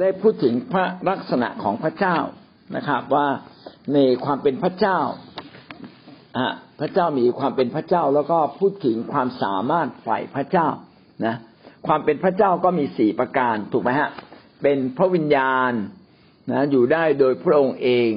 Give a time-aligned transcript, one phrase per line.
[0.00, 2.16] ได้พูดถึงพระลักษณะของพระเจ้า
[2.76, 3.26] นะครับ ว่า
[3.94, 4.98] ในความเป็นพระเจ้า
[6.80, 10.68] พระเจ้ามีความเป็นพระเจ้าแล้วก็พูดถึงความสามารถฝ่ายพระเจ้า
[11.26, 11.34] นะ
[11.86, 14.10] ความเป็นพระเจ้าก็มีสี่ประการถูกไหมฮะ
[14.62, 15.72] เป็นพระวิญญาณ
[16.50, 18.10] นะอยู่ได้โดยพระองค์เอง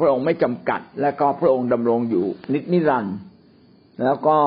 [0.00, 3.16] พระองค์ไม่จำกัด และก็พระองค์ดำรงอยู่นิจนิรันด์
[4.04, 4.38] แล้วก็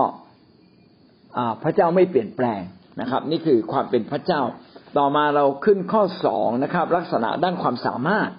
[1.64, 2.62] พระเจ้าไม่เปลี่ยนแปลง
[3.02, 4.42] นะครับ นี่คือความเป็นพระเจ้า
[4.98, 8.30] ต่อมาเราขึ้นข้อสองนะครับ ลักษณะด้านความสามารถ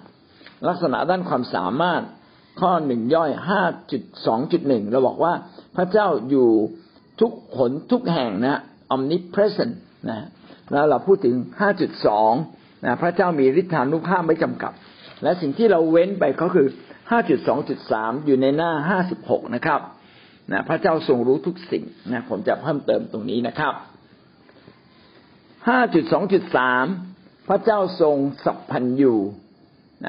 [0.67, 2.01] ลักษณะด้านความสามารถ
[2.61, 5.33] ข้อหนึ่งย่อยห้าจุดสองจุดหนึ่งเราบอกว่า
[5.75, 6.49] พระเจ้าอยู่
[7.19, 8.59] ทุกหนทุกแห่งนะ
[8.95, 9.73] omnipresent
[10.09, 10.27] นะ
[10.71, 12.31] แล้วเราพูดถึงห้าจุดสอง
[12.85, 14.73] นะพระเจ้ามีฤทธานุภาพไม่จำกัด
[15.23, 16.67] และสิ่งที่เราเว้นไปก็คือ
[17.11, 19.81] ห้าจุดสองจุดสามอยู่ในหน้าห้าสิบหกนะครับ
[20.51, 23.73] นะพระเจ้าทรงรู้ทุกสิ่งนะผมจะเพิ่มเติมตรงนี้นะครับ
[25.69, 26.85] ห้าจุดสองจุดสาม
[27.47, 29.13] พระเจ้าทรงสัพพัญญู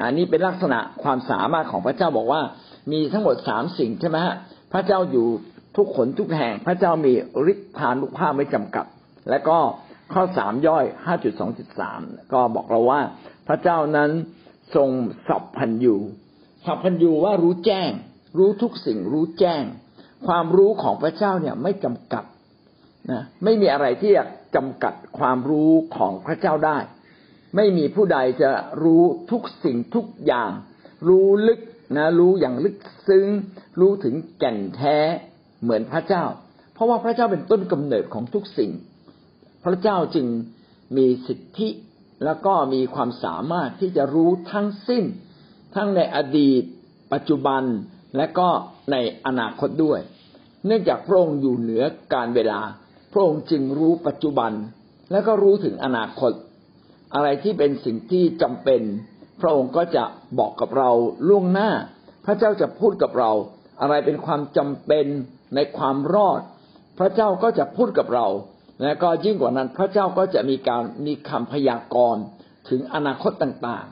[0.03, 2.41] อันนี้เป็นลักษณะความสามารถของพระเจ้าบอกว่า
[2.91, 4.35] มีทั้งหมดสามสิ่งใช่ไหมฮะ
[4.73, 5.27] พระเจ้าอยู่
[5.77, 7.13] ทุกขนทุกแห่ง พระเจ้ามี
[7.51, 8.85] ฤทธานุภาพไม่จำกัด
[9.29, 9.57] และก็
[10.13, 11.99] ข้อสามย่อยห้าจุดสองจุดสาม
[12.33, 13.01] ก็บอกเราว่า
[13.47, 14.11] พระเจ้านั้น
[14.75, 14.89] ทรง
[15.27, 15.95] สัพพัญญู
[16.65, 17.89] สัพพัญญูว่ารู้แจ้ง
[18.37, 19.63] รู้ทุกสิ่งรู้แจ้ง
[20.27, 22.23] ความรู้ของพระเจ้าเนี่ยไม่จำกัด
[23.11, 24.23] นะไม่มีอะไรที่จะ
[24.55, 26.77] จำกัดความรู้ของพระเจ้าได้
[27.55, 28.51] ไม่มีผู้ใดจะ
[28.83, 30.51] รู้ทุกสิ่งทุกอย่าง
[31.07, 31.59] รู้ลึก
[31.97, 32.77] นะ รู้อย่างลึก
[33.07, 33.27] ซึ้ง
[33.79, 34.97] รู้ถึงแก่นแท้
[35.63, 36.23] เหมือนพระเจ้า
[36.73, 38.71] เพราะว่าพระเจ้าเป็นต้นกำเนิดของทุกสิ่ง
[39.63, 40.27] พระเจ้าจึง
[40.97, 41.69] มีสิทธิ
[42.25, 45.03] แล้วก็มีความสามารถที่จะรู้ทั้งสิ้น
[45.75, 46.63] ทั้งในอดีต
[47.13, 47.63] ปัจจุบัน
[48.17, 48.47] และก็
[48.91, 49.99] ในอนาคตด้วย
[50.65, 51.83] เนื่องจากพระองค์อยู่เหนือ
[52.13, 52.59] การเวลา
[53.13, 54.51] พระองค์จึงรู้ปัจจุบัน
[55.11, 56.31] และก็รู้ถึงอนาคต
[57.15, 58.81] อะไรที่เป็นสิ่งที่จำเป็น
[59.41, 60.03] พระองค์ก็จะ
[60.39, 60.89] บอกกับเรา
[61.27, 61.69] ล่วงหน้า
[62.25, 63.31] พระเจ้าจะพูดกับเรา
[63.81, 65.05] อะไรเป็นความจำเป็น
[65.55, 66.41] ในความรอด
[66.99, 68.27] พระเจ้าก็จะพูดกับเรา
[68.81, 72.23] และก็ยิ่งกว่านั้นพระเจ้าก็จะมีการมีคำพยากรณ์
[72.69, 73.85] ถึงอนาคตต่าง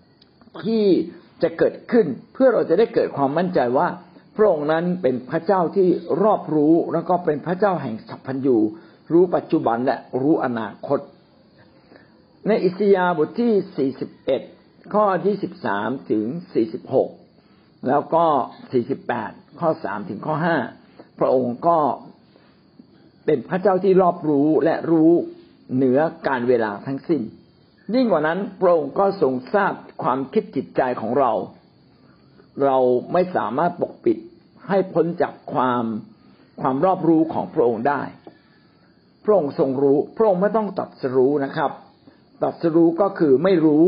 [0.00, 0.86] ๆ ที่
[1.42, 3.88] จะเกิดขึ้นเพื่อเราจะได้เกิดความมั่นใจว่า
[4.38, 5.88] พระองค์นั้นเป็นพระเจ้าที่
[6.22, 8.56] รอบรู้แล้วก็เป็นพระเจ้าแห่งสัพพัญญู
[9.12, 10.98] รู้ปัจจุบันและรู้อนาคต
[12.46, 13.90] ในอิสยาห์บทที่
[14.40, 15.04] 41 ข้อ
[15.58, 16.24] 23 ถึง
[17.06, 18.26] 46 แล้วก็
[18.92, 20.34] 48 ข้อ 3 ถึงข้อ
[20.78, 21.78] 5 พระองค์ก็
[23.26, 25.10] เป็นพระเจ้าที่รอบรู้และรู้
[25.74, 27.22] เหนือการเวลาทั้งสิ้น
[27.94, 29.72] ยิ่งกว่านั้นพระองค์ก็ทรงทราบ
[30.02, 31.32] ความคิดจิตใจของเรา
[32.64, 32.78] เรา
[33.12, 34.18] ไม่สามารถปกปิด
[34.68, 35.84] ให้พ้นจากความ
[36.60, 38.02] ความรอบรู้ของพระองค์ได้
[39.24, 41.70] พระองค์ทรงรู้ พระองค์ไม่ต้องตัดสรู้นะครับ
[42.42, 43.84] ตัดสรู้ก็คือไม่รู้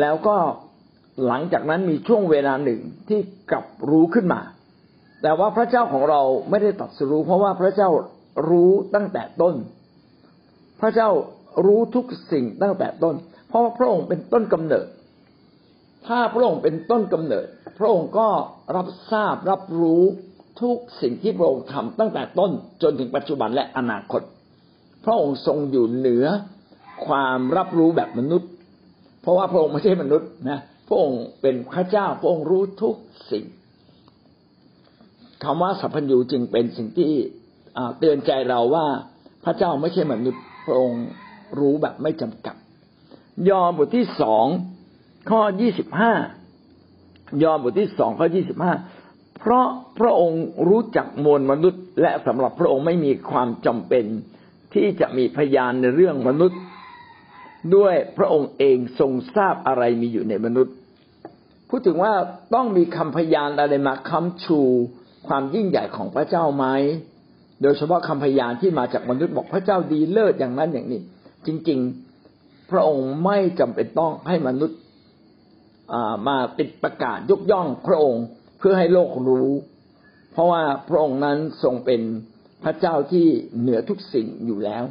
[0.00, 0.36] แล้วก็
[1.26, 3.20] หลังจากนั้นมีช่วงเวลาหนึ่งที่
[3.50, 4.40] กลับรู้ขึ้นมา
[5.22, 6.20] แต่ว่าพระเจ้าของเรา
[6.50, 7.90] ไม่ได้ตัดสรู้ เพราะว่าพระเจ้า
[8.50, 9.54] รู้ตั้งแต่ต้น
[10.80, 11.08] พระเจ้า
[11.66, 13.14] รู้ทุกสิ่งตั้งแต่ต้น
[13.48, 14.86] เพราะว่าพระองค์เป็นต้นกำเนิด
[16.08, 17.46] ถ้าพระองค์เป็นต้นกำเนิด
[17.78, 18.28] พระองค์ก็
[18.76, 20.02] รับทราบรับรู้
[20.62, 22.50] ทุกสิ่งที่พระองค์ทำตั้งแต่ต้น
[22.82, 24.22] จนถึงปัจจุบันและอนาคต
[25.04, 26.26] พระองค์ทรงอยู่เหนือ
[27.06, 28.50] ความรับรู้แบบมนุษย์
[29.22, 32.94] เพราะว่าพระองค์ไม่ใช่มนุษย์นะพระองค์เป็นพระเจ้าพระองค์รู้ทุก
[33.30, 33.44] สิ่ง
[35.44, 37.12] คำว่าสัพพัญญูจึงเป็นสิ่งที่
[37.98, 38.86] เตือนใจเราว่า
[39.44, 41.04] พระเจ้าไม่ใช่มนุษย์ พระองค์
[41.58, 42.56] รู้แบบไม่จำกัด
[43.48, 44.46] ยอห์นบทที่สอง
[45.30, 46.12] ข้อยี่สิบห้า
[47.42, 48.72] ยอห์นบทที่สองข้อยี่สิบห้า
[49.38, 49.66] เพราะ
[49.98, 54.04] พระองค์รู้จักมวลมนุษย์ และสำหรับพระองค์ไม่มีความจำเป็น
[54.74, 56.60] ที่จะมีพยานในเรื่องมนุษย์
[57.76, 60.74] ด้วยพระองค์เองทรงทราบอะไรมีอยู่ในมนุษย์
[61.68, 62.14] พูดถึงว่า
[62.54, 64.60] ต้องมีคำพยานอะไรมาค้ำชู
[65.28, 66.66] ความยิ่งใหญ่ของพระเจ้าไหม
[67.62, 71.00] โดยเฉพาะคำพยานที่มาจากมนุษย์บอกพระเจ้าดีเลิศอย่างนั้นอย่างนี้
[71.46, 71.78] จริง
[72.24, 74.78] ๆ พระองค์ไม่จำเป็นต้องให้มนุษย์
[76.28, 78.24] มาติดประกาศยกย่องพระองค์
[78.58, 79.50] เพื่อให้โลกรู้
[80.32, 82.00] เพราะว่าพระองค์นั้นทรงเป็น
[82.64, 83.26] พระเจ้าที่
[83.60, 84.84] เหนือทุกสิ่งอยู่แล้ว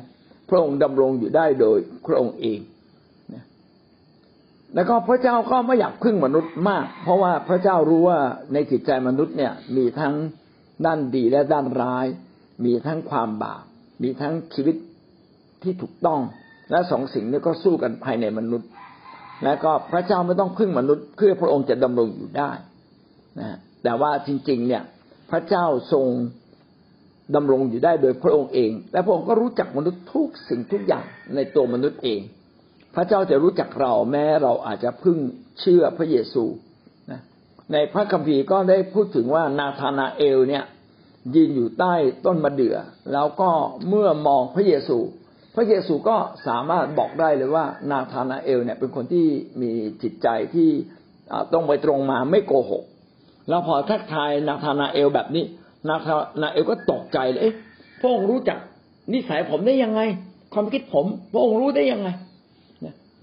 [0.50, 2.60] พระองค์ดำรงอยู่ได้โดยพระองค์เอง
[4.76, 8.20] แล้วก็พระเจ้าก็ไม่อยากพึ่งมนุษย์มาก เพราะว่าพระเจ้ารู้ว่า
[8.54, 10.16] ในจิตใจมนุษย์เนี่ยมีทั้ง
[10.86, 12.06] ด้านดีและด้านร้าย
[12.66, 13.64] มีทั้งความบาป
[14.04, 14.76] มีทั้งชีวิต
[15.64, 16.22] ที่ถูกต้อง
[16.72, 18.70] และสองสิ่งนี้ก็สู้กันภายในมนุษย์
[19.44, 22.52] และก็พระเจ้าไม่ต้องพึ่งมนุษย์เพื่อพระองค์จะดำรงอยู่ได้
[23.40, 24.84] นะแต่ว่าจริง ๆ เนี่ย
[25.32, 26.08] พระเจ้าทรง
[27.36, 31.06] ดำรงอยู่ได้โดยพระองค์เอง และพระองค์ก็รู้จักมนุษย์ทุกสิ่งทุกอย่าง
[31.36, 32.22] ในตัวมนุษย์เอง
[32.96, 35.18] พระเจ้าจะรู้จักเราแม้เราอาจจะพึ่ง
[35.60, 36.44] เชื่อพระเยซู
[37.12, 37.22] นะ
[37.74, 40.64] ในพระคัมภีร์ก็ได้พูดถึงว่านาธานาเอลเนี่ย
[41.36, 41.94] ยืนอยู่ใต้
[42.26, 42.78] ต้นมะเดื่อ
[43.14, 43.50] แล้วก็
[43.90, 44.98] เมื่อมองพระเยซู
[45.60, 46.18] พระเยซูก็
[46.48, 49.28] สามารถบอกได้เลยว่านาธานาเอลเนี่ยเป็นคนที่
[49.62, 49.72] มี
[50.04, 50.70] จิตใจที่
[51.52, 52.84] ตรงไปตรงมาไม่โกหก
[53.50, 55.46] แล้วพอทักทายนาธานาเอลแบบนี้
[55.88, 57.50] นาธานาเอลก็ตกใจเลย
[58.00, 58.58] พระองค์รู้จัก
[59.14, 60.02] นิสัยผมได้ยังไง
[60.54, 62.10] ความคิดผม พระองค์รู้ได้ยังไง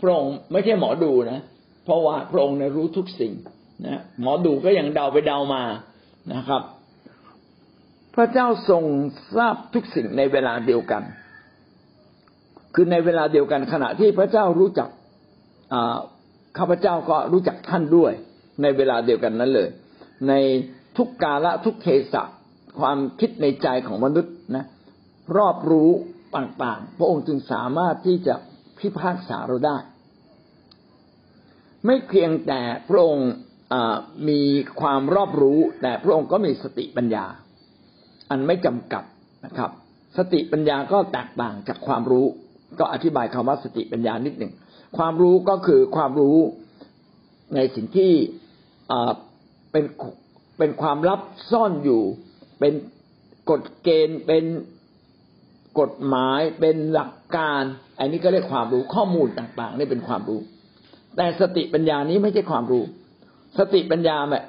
[0.01, 1.41] พระองค์ไม่ใช่หมอดูนะ
[1.85, 3.33] เพราะว่าพระองค์รู้ทุกสิ่ง
[3.87, 5.63] นะหมอดูก็ยังเดาไปเดามา
[6.35, 6.63] นะครับ
[8.15, 8.85] พระเจ้าทรง
[9.37, 11.03] ทราบทุกสิ่งในเวลาเดียวกัน
[12.75, 14.89] คือในเวลาเดียวกันขณะที่พระเจ้ารู้จัก
[16.59, 18.13] ข้าพเจ้าก็รู้จักท่านด้วย
[18.63, 19.69] ในเวลาเดียวกันนั้นเลย
[20.29, 20.33] ใน
[20.97, 22.23] ทุกกาละทุกเทศะ
[22.81, 24.65] ความคิดในใจของมนุษย์นะ
[25.37, 25.91] รอบรู้
[26.37, 28.35] ต่างๆ พระองค์จึงสามารถที่จะ
[28.79, 29.77] พิพากษาเราได้
[31.87, 33.31] ไม่เพียงแต่พระองค์
[34.29, 34.41] มี
[34.81, 37.27] ความรอบรู้ แต่พระองค์ก็มีสติปัญญา
[38.31, 39.05] อันไม่จำกัด
[39.45, 39.71] นะครับ
[40.17, 42.27] สติปัญญาก็แตกต่างจากความรู้
[42.79, 44.53] ก็อธิบายคำว่าสติปัญญานิดหนึ่ง
[44.97, 46.37] ความรู้ก็คือความรู้
[47.55, 48.13] ในสิ่งที่
[49.73, 49.85] เป็น
[50.59, 52.03] เป็นความลับซ่อนอยู่
[52.61, 52.73] เป็น
[53.51, 54.45] กฎเกณฑ์เป็น
[55.81, 57.63] กฎหมายเป็นหลักการ
[57.99, 60.41] อันนี้ก็เรียกความรู้ข้อมูลต่างๆนี่เป็นความรู้
[61.17, 62.85] แต่สติปัญญานี้ไม่ใช่ความรู้
[63.59, 64.45] สติปัญญาแบบ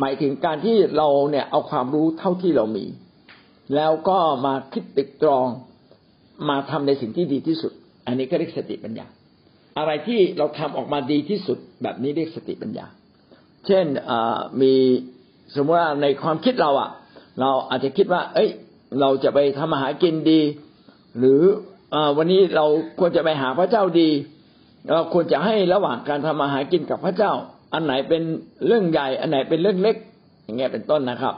[0.00, 2.84] หมายถึงการที่เราเนี่ยเอาความรู้เท่าที่เรามี
[3.74, 5.46] แล้วก็มาคิดติดตรอง
[6.48, 7.72] มาทำในสิ่งที่ดีที่สุด
[8.06, 9.06] อันนี้ก็เรียกสติปัญญา
[9.78, 12.86] อะไรที่เราทำออกมาดีที่สุด แบบนี้เรียกสติปัญญา
[13.66, 13.86] เช่น
[14.60, 14.72] มี
[15.54, 16.90] สมมติว่าในความคิดเราอะ
[17.40, 18.50] เราอาจจะคิดว่า เอ้ย
[19.00, 20.40] เราจะไปทำอาหารกินดี
[21.18, 21.42] หรือ
[21.94, 22.66] อวันนี้เรา
[22.98, 24.08] ควรจะไปหาพระเจ้าดี
[24.92, 27.32] เราควรจะให้ระหว่างการทำอาหารกินกับพระเจ้า
[27.74, 28.22] อันไหนเป็น
[28.66, 29.96] เรื่องใหญ่ อันไหนเป็นเรื่องเล็ก
[30.44, 31.34] อย่างเงี้ยเป็นต้นนะครับ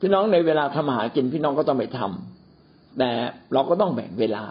[0.00, 2.37] พี่น้องในเวลาทำอาหารกินพี่น้องก็ต้องไปทำ
[2.98, 3.10] แต่
[3.52, 4.44] เราก็ต้องแบ่งเวลา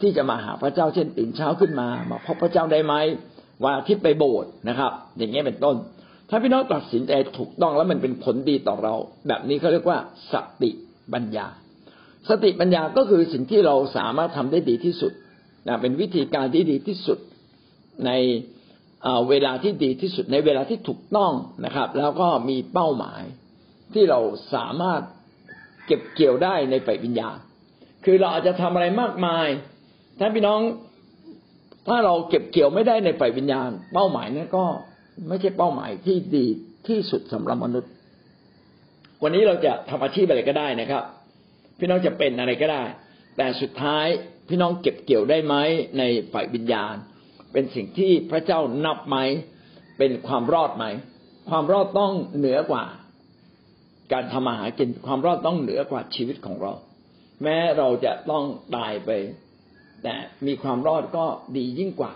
[0.00, 2.94] ที่จะมาหาพระเจ้าเช่นตื่นเช้าขึ้นมา มาพบพระเจ้าได้ไหม
[3.62, 5.76] วันอาทิตย์ไปโบสถ์นะครับ อย่างเงี้ยเป็นต้น
[6.28, 8.94] ถ้าพี่น้องตัดสินใจถูกต้องแล้วมันเป็นผลดีต่อเรา
[9.28, 9.98] แบบนี้เขาเรียกว่า
[10.32, 10.70] สติ
[11.12, 11.46] ปัญญา
[12.28, 15.12] สติปัญญาก็คือสิ่งที่เราสามารถทำได้ดีที่สุด
[15.68, 17.18] นะเป็นวิธีการที่ดีที่สุด
[18.06, 18.10] ใน
[19.28, 21.32] เวลาที่ดีที่สุดในเวลาที่ถูกต้อง
[21.64, 23.22] นะครับ แล้วก็มีเป้าหมาย
[23.94, 24.20] ที่เรา
[24.54, 25.02] สามารถ
[25.86, 27.36] เก็บเกี่ยวได้ในฝ่ายวิญญาณ
[28.04, 29.46] คือเราอาจจะทำอะไรมากมาย
[30.18, 30.60] ท่านพี่น้อง
[31.88, 34.64] ถ้าเราเก็บเกี่ยวไม่ได้ในฝ่ายวิญญาณ เป้าหมายนั้นก็
[35.28, 36.46] ไม่ใช่เป้าหมายที่ดี
[36.88, 37.90] ที่สุดสำหรับมนุษย์
[39.22, 41.02] วันนี้เราจะทำอาชีพอะไรก็ได้นะครับ
[41.78, 42.82] พี่น้องจะเป็นอะไรก็ได้
[43.36, 44.06] แต่สุดท้าย
[44.48, 45.54] พี่น้องเก็บเกี่ยวได้ไหม
[45.98, 46.02] ใน
[46.32, 46.94] ฝ่ายวิญญาณ
[47.52, 49.16] เป็นสิ่งที่พระเจ้านับไหม
[49.98, 50.84] เป็นความรอดไหม
[51.50, 52.84] ความรอดต้องเหนือกว่า
[54.12, 56.72] การทำอาหากินความรอดต้องเหนือกว่าชีวิตของเรา
[57.42, 58.44] แม้เราจะต้อง
[58.76, 59.10] ตายไป
[60.02, 60.14] แต่
[60.46, 61.24] มีความรอดก็
[61.56, 62.14] ดียิ่งกว่า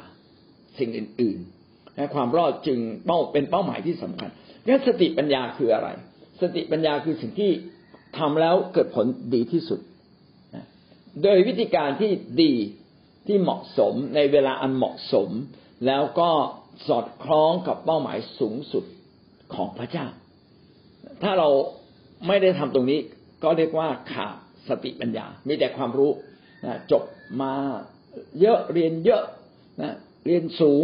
[0.79, 4.31] สิ่งอื่นๆและความรอดจึงเป้าเป็นเป้าหมายที่สำคัญ
[4.67, 5.89] งั้นสติปัญญาคืออะไร
[6.41, 7.51] สติปัญญาคือสิ่งที่
[8.19, 9.81] ทำแล้วเกิดผลดีที่สุด
[11.23, 12.11] โดยวิธีการที่
[12.43, 12.53] ดี
[13.27, 15.29] ที่เหมาะสมในเวลาอันเหมาะสม
[15.87, 16.31] แล้วก็
[16.89, 18.85] สอดคล้องกับเป้าหมายสูงสุด
[19.55, 20.07] ของพระเจ้า
[21.23, 21.49] ถ้าเรา
[22.27, 23.01] ไม่ได้ทำตรงนี้
[23.43, 24.37] ก็เรียกว่าขาด
[24.69, 26.11] สติปัญญา มีแต่ความรู้
[26.65, 27.03] นะจบ
[27.43, 27.53] มา
[28.41, 29.23] เยอะเรียนเยอะ
[29.83, 29.95] นะ
[30.27, 30.83] เรียนสูง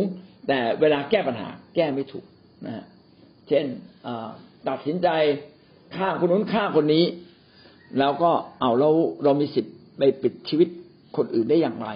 [0.48, 2.24] แต่เวลาแก้ปัญหา แก้ไม่ถูก
[2.66, 2.84] นะ
[3.48, 3.66] เช่น
[4.68, 5.08] ตัดสินใจ
[5.96, 7.04] ฆ่าคนนู้นฆ่าคนนี้
[7.98, 8.90] แล้วก็เอาเรา
[9.24, 10.68] เรามีสิทธิ์ไปปิดชีวิต
[11.16, 11.88] คนอื่นได้อย่างไร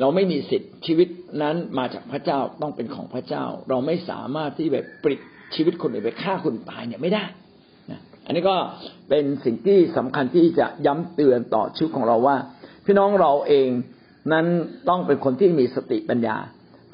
[0.00, 1.08] เราไม่มีสิทธิ์ชีวิต
[1.42, 5.20] นั้นมาจากพระเจ้าต้องเป็นของพระเจ้า เราไม่สามารถที่แบบปิด
[5.54, 7.24] ชีวิตคนอื่นไปฆ่าคนตายเนี่ยไม่ได้
[8.26, 8.56] อันนี้ก็
[9.08, 12.36] เป็นสิ่งที่สำคัญที่จะย้ำเตือนต่อชีวิตของเราว่า
[12.84, 13.68] พี่น้องเราเอง
[14.32, 14.46] นั้น
[14.88, 16.36] ต้องเป็นคนที่มีสติปัญญา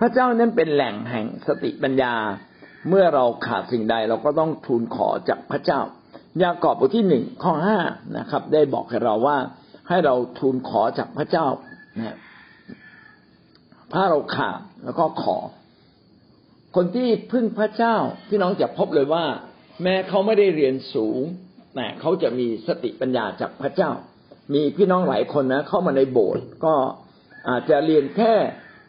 [0.00, 2.14] พระเจ้านั้นเป็นแหล่งแห่งสติปัญญา
[2.88, 5.80] เมื่อเราขาดสิ่งใดเราก็ต้องทูลขอจากพระเจ้า
[6.42, 7.78] ยากอบบทที่หนึ่งข้อห้า
[8.18, 9.38] นะครับ ได้บอกให้เราว่า
[9.88, 11.46] ให้เราทูลขอจากพระเจ้า
[11.98, 12.16] นะ
[13.92, 15.36] ถ้าเราขาดแล้วก็ขอ
[16.76, 17.96] คนที่พึ่งพระเจ้า
[18.28, 19.24] พี่น้องจะพบเลยว่า
[19.82, 21.20] แม้เขาไม่ได้เรียนสูง
[21.74, 23.90] แต่เขาจะมีสติปัญญาจากพระเจ้า
[24.54, 26.74] มีพี่น้องหลายคนนะ เข้ามาในโบสถ์ก็
[27.48, 28.34] อาจจะเรียนแค่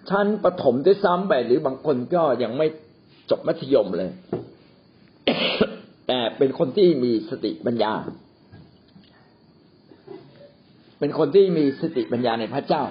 [0.09, 2.67] ชั้นประถมด้วยซ้ำไปหรือบางคนก็ยังไม่
[3.29, 4.11] จบมัธยมเลย
[6.07, 7.93] แต่เป็นคนที่มีสติปัญญา
[10.99, 12.83] เป็นคนที่มีสติปัญญาในพระเจ้า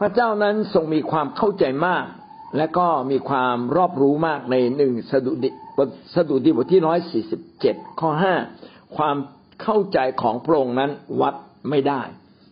[0.00, 2.04] พระเจ้านั้นทรงมีความเข้าใจมาก
[2.56, 5.48] และก็มีความรอบรู้มากในหนึ่งสดุดี
[6.14, 8.34] สดุดีบทที่ร้อยสี่สิบเจ็ดข้อห้า
[8.96, 9.16] ความ
[9.62, 10.90] เข้าใจของพระองค์นั้น
[11.20, 11.34] วัด
[11.70, 12.02] ไม่ได้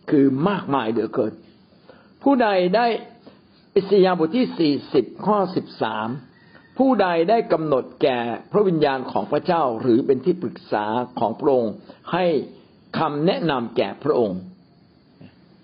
[0.09, 1.33] คือมากมายเหลือเกิน
[2.23, 2.87] ผู้ใดได้
[3.75, 6.07] อิสยาบทที่สี่สิบข้อสิบสาม
[6.77, 8.19] ผู้ใดได้กำหนดแก่
[8.51, 10.85] พระวิญญาณของพระเจ้าหรือเป็นที่ปรึกษา
[11.19, 11.73] ของพระองค์
[12.13, 12.25] ให้
[12.99, 14.39] คำแนะนำแก่พระองค์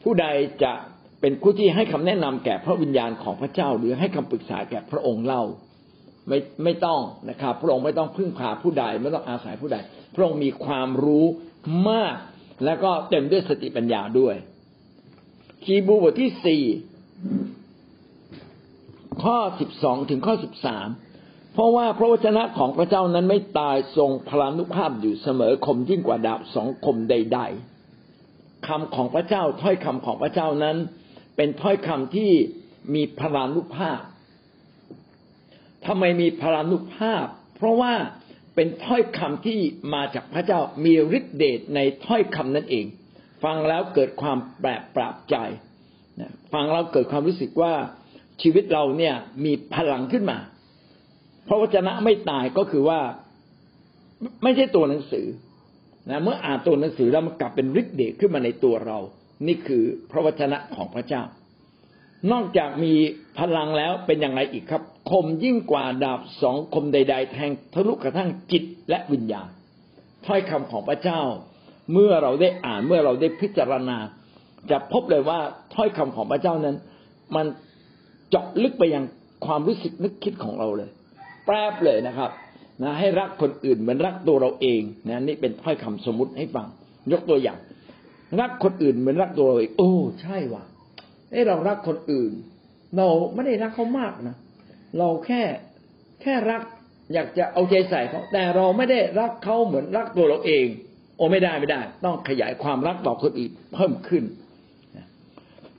[0.04, 0.28] ผู้ใด
[0.64, 0.74] จะ
[1.22, 5.44] เป็นผู้ที่ให้คำแนะนำแก่พระวิญญาณของพระเจ้า หรือให้คำปรึกษาแก่พระองค์เล่า
[6.28, 9.78] ไม่ไม่ต้องนะครับ พระองค์ไม่ต้องพึ่งพาผู้ใดไม่ต้องอาศัยผู้ใด
[10.16, 11.26] พระองค์มีความรู้
[11.90, 12.16] มาก
[12.66, 14.36] และก็เต็มด้วยสติปัญญาด้วย
[15.64, 16.64] คีบูบทที่สี่
[19.24, 20.88] ข้อสิบสองถึงข้อสิบสาม
[21.54, 27.40] เพราะว่าพระวจนะของพระเจ้านั้นไม่ตายทรงพลานุภาพอยู่เสมอคมยิ่งกว่าดาบสองคมใด
[28.04, 30.78] ๆคำของพระเจ้าถ้อยคำของพระเจ้านั้น
[31.38, 32.32] เป็นถ้อยคำที่
[32.96, 34.02] มีพลานุภาพ
[35.86, 37.26] ทำไมมีพลานุภาพ
[37.56, 37.94] เพราะว่า
[38.56, 39.60] เป็นถ้อยคำที่
[39.94, 42.86] มาจากพระเจ้ามีฤทธิเดชในถ้อยคำนั่นเอง
[43.44, 45.36] ฟังแล้วเกิดความแปลกปราบใจ
[46.54, 47.74] ฟังแล้วเกิดความรู้สึกว่า
[48.42, 49.16] ชีวิตเราเนี่ย
[49.46, 50.38] มีพลังขึ้นมา
[51.48, 53.00] พระวจนะไม่ตายก็คือว่า
[54.44, 55.28] ไม่ใช่ตัวหนังสือ
[56.10, 59.00] นะเมื่ออ่านตัวหนังสือแล้วมันกลับเป็นฤทธิ์เดชขึ้นมาในตัวเรา
[59.48, 61.24] นี่คือพระวจนะของพระเจ้า
[62.32, 62.94] นอกจากมี
[63.40, 69.50] พลังแล้วเป็นอย่างไรอีกครับ คมยิ่งกว่าดาบสองคมใด ๆ แทงทะลุกระทั่งจิตและวิญญาณ
[70.26, 71.22] ถ้อยคำของพระเจ้า
[71.94, 73.98] เมื่อเราได้อ่านเมื่อเราได้พิจารณา
[74.72, 75.40] จะพบเลยว่า
[75.76, 76.76] ถ้อยคำของพระเจ้านั้น
[77.36, 77.46] มัน
[78.30, 79.04] เจาะลึกไปยัง
[79.46, 80.90] ความรู้สึกนึกคิดของเราเลย
[81.46, 82.32] แปรบเลยนะครับ
[82.84, 86.68] นะให้รักคนอื่นเหมือนรักตัวเราเองนะนี่เป็นถ้อยคำสมมติให้ฟัง
[87.12, 87.58] ยกตัวอย่าง
[88.42, 89.92] รักคนอื่นเหมือนรักตัวเราเองโอ้
[90.22, 90.64] ใช่ว่ะ
[91.32, 92.32] เอ้เรารักคนอื่น
[92.98, 94.36] เราไม่ได้รักเขามากนะ
[94.98, 95.42] เราแค่
[96.22, 96.62] แค่รัก
[97.14, 100.66] อยากจะเอาใจใส่เขาแต่เราไม่ได้รักเขาเหมือนรักตัวเราเอง
[101.18, 104.24] โอ้ไม่ได้ไม่ได้ ต้องขยายความรักต่อคนอื่นเพิ่มขึ้น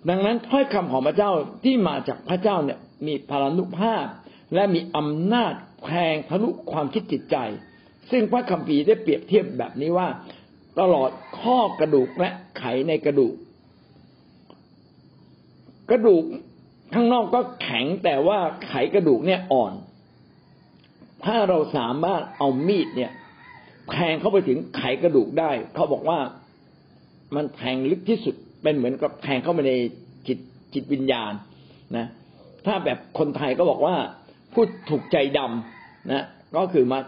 [0.08, 1.30] ดังนั้นถ้อยคำของพระเจ้า
[1.64, 4.06] ที่มาจากพระเจ้าเนี่ย มีพลานุภาพ
[4.54, 7.36] และมีอำนาจแทงทะลุความคิดจิตใจ
[8.10, 10.08] ซึ่งพระคัมภีร์ได้เปรียบเทียบแบบนี้ว่า
[10.80, 11.10] ตลอด
[11.40, 13.34] ข้อกระดูกและไขในกระดูก
[15.90, 16.24] กระดูก
[16.94, 19.72] ข้างนอกก็แข็งแต่ว่าไขกระดูกเนี่ยอ่อน
[21.24, 23.12] ถ้าเราสามารถเอามีดเนี่ย
[23.92, 26.18] แทงเข้าไปถึงไขกระดูกได้ เขาบอกว่า
[27.34, 29.72] มันแทงลึกที่สุดเป็นเหมือนกับแทงเข้าไปใน
[30.26, 30.38] จิต
[30.74, 31.32] จิตวิญญาณ
[31.96, 32.06] นะ
[32.66, 33.96] ถ้าแบบคนไทยก็บอกว่า
[34.52, 36.24] พูดถูกใจดำนะ
[36.56, 36.98] ก็คือมา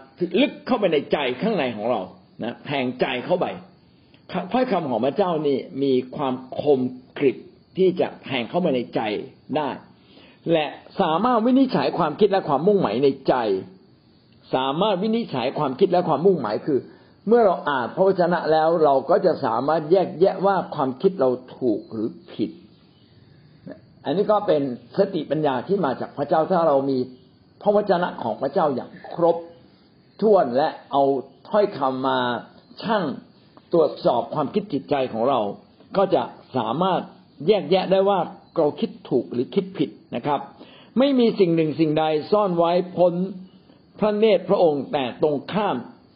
[0.41, 2.01] ลึกเข้าไปในใจข้างในของเรา
[2.43, 3.45] นะแทงใจเข้าไป
[4.51, 6.79] ถ้อยคำของพระเจ้านี่มีความคม
[7.17, 7.37] กริบ
[7.77, 8.99] ที่จะแทงเข้าไปในใจ
[9.57, 9.69] ได้
[10.51, 10.67] และ
[11.01, 13.35] สามารถวินิจฉัยความคิดและความมุ่งหมายในใจ
[14.55, 16.79] สามารถวินิจฉัยความคิดและความมุ่งหมายคือ
[17.27, 22.51] เมื่อเราอ่านพระวจนะแล้วเราก็จะสามารถแยกแยะว่าความคิดเราถูกหรือผิด
[24.05, 24.61] อันนี้ก็เป็น
[24.97, 26.97] สติปัญญาที่มาจากพระเจ้าถ้าเรามี
[27.61, 29.37] พระวจนะของพระเจ้าอย่างครบ
[30.21, 31.03] ถ้วนและเอา
[31.49, 32.19] ถ้อยคำมา
[32.83, 33.03] ช่าง
[33.73, 35.39] ตรวจสอบความคิดจิตใจของเรา
[35.97, 36.23] ก็จะ
[36.57, 37.01] สามารถ
[37.47, 38.19] แยกแยะได้ว่า
[38.57, 40.39] เราคิดถูกหรือคิดผิดนะครับ
[40.99, 43.13] ไม่มีสิ่งหนึ่งสิ่งใดซ่อนไว้พ้น
[43.99, 45.75] พระเนตรพระองค์แต่ตรงข้าม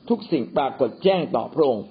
[0.09, 1.85] ทุกสิ่งปรากฏแจ้งต่อพระองค์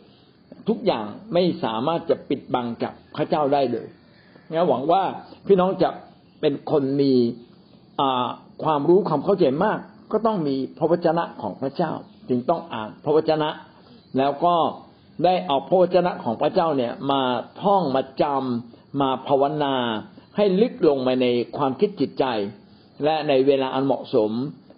[0.68, 3.86] ทุกอย่างไม่สามารถจะปิดบังจากพระเจ้าได้เลย
[4.50, 5.02] นหวังว่า
[5.46, 5.90] พี่น้องจะ
[6.40, 7.12] เป็นคนมี
[8.64, 9.78] ความรู้ความเข้าใจมาก
[10.12, 11.92] ก็ต้องมีพระวจนะของพระเจ้า
[12.28, 13.48] จึงต้องอ่านพระวจนะ
[14.18, 14.54] แล้วก็
[15.24, 17.22] ได้เอาพระวจนะของพระเจ้าเนี่ย มา
[17.62, 19.74] ท่องมาจำมาภาวนา
[20.36, 22.24] ให้ลึกลงมาในความคิดจิตใจ
[23.04, 24.30] และในเวลาอันเหมาะสม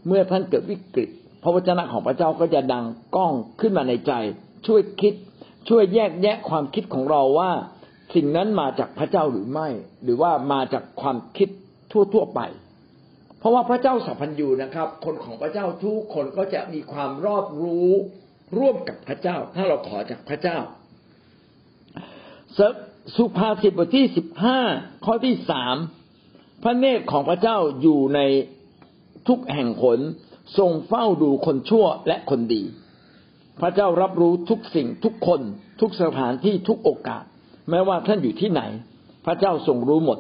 [0.07, 1.09] เมื่อท่านเกิดวิกฤต
[1.43, 2.85] พระวจนะของพระเจ้าก็จะดัง
[3.17, 4.13] ก้องขึ้นมาในใจ
[4.67, 5.15] ช่วยคิด
[5.69, 7.51] ช่วยแยกแยะความคิดของเราว่า
[8.15, 9.69] สิ่งนั้นมาจากพระเจ้าหรือไม่
[10.03, 11.49] หรือว่ามาจากความคิด
[12.15, 12.41] ทั่วๆไป
[13.39, 17.91] เพราะว่าพระเจ้าสัพพัญญูนะครับ คนของพระเจ้าทุกคนก็จะมีความรอบรู้
[18.59, 20.59] ร่วมกับพระเจ้า ถ้าเราขอจากพระเจ้า
[23.17, 24.61] สุภาษิตบทที่สิบห้า
[25.05, 25.77] ข้อที่สาม
[26.63, 28.21] พระเนตรของพระเจ้าอยู่ใน
[29.29, 30.01] ทุกแห่งหน
[30.59, 32.63] ทรงเฝ้าดูคนชั่วและคนดี
[33.61, 35.41] พระเจ้ารับรู้ทุกสิ่งทุกคน
[35.81, 37.25] ทุกสถานที่ทุกโอกาส
[37.71, 38.63] แม้ว่าท่านอยู่ที่ไหน
[39.27, 40.19] พระเจ้าทรงรู้หมด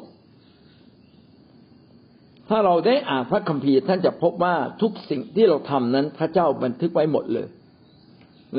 [2.48, 7.48] ถ้าเราได้อ่านพระคัมภีร์ท่านจะพบว่าทุกสิ่งที่เราทำนั้น พระเจ้าบันทึกไว้หมดเลย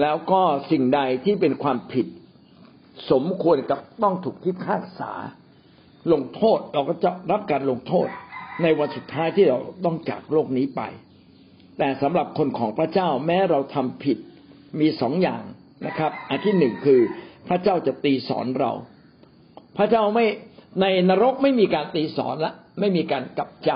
[0.01, 0.41] แล้วก็
[0.71, 2.07] สิ่งใดที่เป็นความผิด
[3.11, 5.11] สมควรกับต้องถูกพิพากษา
[6.13, 8.07] ลงโทษเราก็จะรับการลงโทษ
[8.63, 10.81] ในวันสุดท้ายที่เราต้องจากโลกนี้ไป
[11.77, 14.17] แต่สำหรับคนของพระเจ้าแม้เราทำผิด
[14.79, 15.43] มีสองอย่าง
[15.87, 17.01] นะครับ อันที่หนึ่งคือ
[17.47, 18.71] พระเจ้าจะตีสอนเรา
[19.77, 20.25] พระเจ้าไม่
[20.81, 23.71] ในนรกไม่มีการตีสอนละ ไม่มีการกลับใจ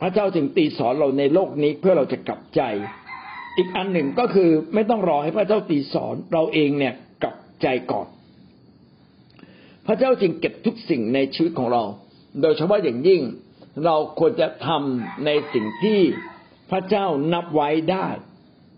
[0.00, 2.62] พระเจ้าจึงตีสอนเราในโลกนี้เพื่อเราจะกลับใจ
[3.56, 8.06] อีกอันหนึ่งก็คือไม่ต้องรอให้พระเจ้าตีสอนเราเองเนี่ยกลับใจก่อน
[9.86, 11.82] พระเจ้าจึงเก็บทุกสิ่งในชีวิตของเรา
[12.42, 13.22] โดยเฉพาะอย่างยิ่ง
[13.84, 16.00] เราควรจะทำในสิ่งที่
[16.70, 18.06] พระเจ้านับไว้ได้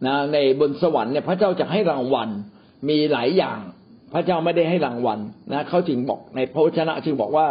[0.06, 2.28] นะในบนสวรรค์เนี่ยพระเจ้าจะให้รางวัล
[2.88, 3.58] มีหลายอย่าง
[4.14, 5.18] พระเจ้าไม่ได้ให้รางวัล
[5.52, 7.49] นะเขาจึงบอกในพระวจนะจึงบอกว่า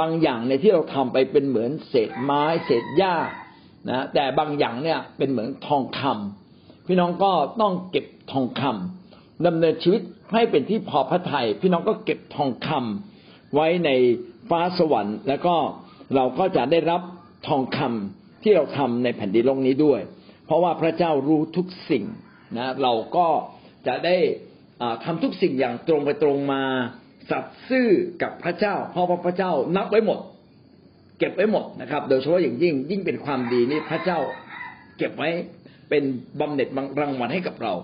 [0.00, 3.16] บางอย่างในที่เราทำไปเป็นเหมือนเศษไม้ เศษหญ้า
[3.90, 6.41] นะแต่บางอย่างเนี่ยเป็นเหมือนทองคำ
[6.86, 13.90] พี่น้องก็ต้องเก็บทองคำดำเนินชีวิตให้เป็นที่พอพระทยัยพี่น้องก็เก็บทองคำไว้ใน
[14.50, 15.54] ฟ้าสวรรค์ แล้วก็
[16.14, 17.02] เราก็จะได้รับ
[17.48, 20.00] ทองคำที่เราทำในแผ่นดินโลกนี้ด้วย
[20.46, 22.04] เพราะว่าพระเจ้ารู้ทุกสิ่ง
[22.58, 23.26] นะเราก็
[23.86, 24.16] จะได้
[25.04, 26.62] ทำทุกสิ่งอย่างตรงไปตรงมา
[27.30, 27.88] สัตย์ซื่อ
[28.22, 30.18] กับพระเจ้า เพราะว่าพระเจ้านับไว้หมด
[31.18, 34.18] เก็บไว้หมดนะครับ โดยเฉพาะอย่างยิ่งยิ่งเป็นความดีนี่พระเจ้า
[34.98, 35.30] เก็บไว้
[35.92, 36.68] เป็นบำเหน็จ
[37.00, 37.74] รางวัลให้กับเรา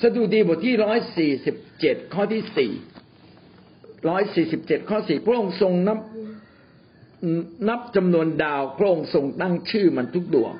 [0.00, 2.72] สดุดีบทที่ร้อยสี่สิบเจ็ดข้อที่สี่
[4.08, 5.98] ร้อยสี่สิบเจ็ดข้อสี่พระองค์ทรงนับ
[7.68, 10.52] นับจำนวนดาวพระองค์ทรงตั้งชื่อมันทุกดวง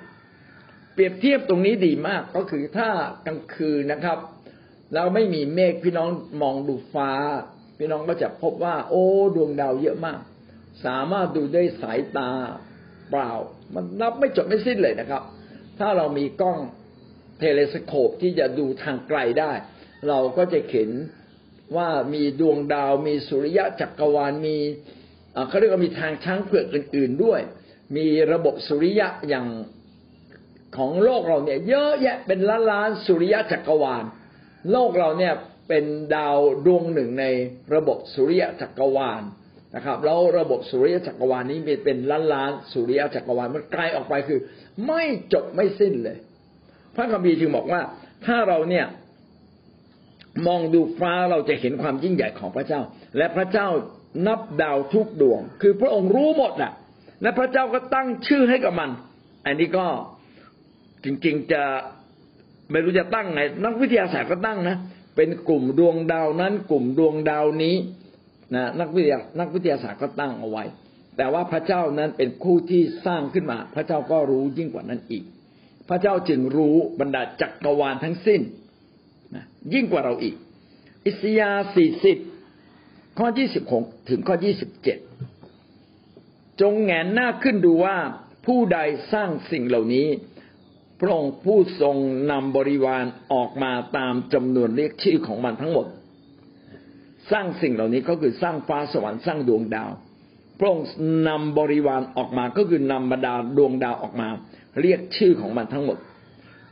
[0.95, 2.89] เปรียบเทียบตรงนี้ดีมากก็คือถ้า
[3.27, 4.19] กลางคืนนะครับ
[4.95, 6.09] แล้วไม่มีเมฆพี่น้อง
[6.43, 7.11] มองดูฟ้า
[7.79, 9.05] พี่น้องก็จะพบว่า โอ้
[9.37, 10.21] ดวงดาวเยอะมาก
[10.85, 12.31] สามารถดูด้วยสายตา
[13.11, 13.33] เปล่า
[13.75, 15.23] มันนับไม่จบไม่สิ้นเลยนะครับ
[15.79, 16.59] ถ้าเรามีกล้อง
[17.43, 19.53] เทเลสโคปที่จะดูทางไกลได้
[20.09, 20.91] เราก็จะเห็น
[21.77, 24.57] ว่ามีดวงดาวมีสุริยะจักรวาลมี
[25.49, 27.41] เขาเรียกว่ามีทางช้างเผือกอื่น ๆด้วย
[27.97, 29.47] มีระบบสุริยะอย่าง
[30.77, 34.05] ของโลกเราเนี่ย เยอะแยะเป็นล้านล้านสุริยะจักรวาล
[34.71, 35.35] โลกเราเนี่ย
[35.69, 37.25] เป็นดาวดวงหนึ่งใน
[37.75, 39.23] ระบบสุริยะจักรวาล
[39.75, 44.40] นะครับแล้วระบบสุริยะจักรวาลนี้เป็นล้านล้านสุริยะจักรวาลมันไกลออกไปคือ
[44.87, 46.19] ไม่จบไม่สิ้นเลย
[46.96, 47.81] พระคัมภีร์จึงบอกว่า
[48.26, 48.87] ถ้าเราเนี่ย
[50.46, 52.81] มองดูฟ้าเราจะเห็นความยิ่งใหญ่ของพระเจ้า
[53.16, 53.68] และพระเจ้า
[54.26, 56.72] นับดาวทุกดวง คือพระองค์รู้หมดอะ
[57.22, 58.90] และพระเจ้าก็ตั้งชื่อให้กับมัน
[59.46, 59.87] อันนี้ก็
[61.05, 61.62] จริงๆจะ
[62.70, 64.76] ไม่รู้จะตั้งไง นักวิทยาศาสตร์ก็ตั้งนะ
[65.16, 67.76] เป็นกลุ่มดวงดาวนั้น กลุ่มดวงดาวนี้
[68.55, 70.64] นะนักวิทยานักวิทยาศาสตร์ก็ตั้งเอาไว้
[71.16, 75.24] แต่ว่าพระเจ้านั้นเป็นผู้ที่สร้างขึ้นมา พระเจ้าก็รู้ยิ่งกว่านั้นอีก
[75.92, 78.40] ระเจ้าจึงรู้บรรดาจักรวาลทั้งสิ้น
[79.35, 80.35] นะยิ่งกว่าเราอีก
[81.07, 82.16] อิสยาห์สี่สิบ
[83.18, 84.98] ข้อยี่สิบหกถึงข้อยี่สิบเจ็ด
[86.61, 87.96] จงแงนหน้าขึ้นดูว่า
[88.46, 88.78] ผู้ใด
[89.12, 90.07] สร้างสิ่งเหล่านี้
[91.00, 91.96] พระองค์ผู้ทรง
[92.31, 95.87] นำบริวารออกมาตามจำนวนเรียกชื่อของมันทั้งหมด
[97.33, 99.90] สร้างสิ่งเหล่านี้ก็คือสร้างฟ้าสวรรค์สร้างดวงดาว
[100.59, 100.87] พระองค์
[101.28, 104.28] นำบริวารออกมาก็คือนำบรรดาดวงดาวออกมา
[104.81, 105.99] เรียกชื่อของมันทั้งหมด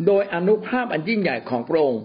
[0.07, 2.03] โดยอนุภาพอันยิ่งใหญ่ของพระองค์